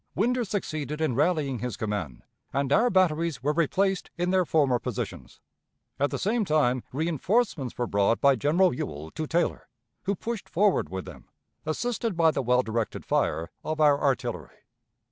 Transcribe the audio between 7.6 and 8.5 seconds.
were brought by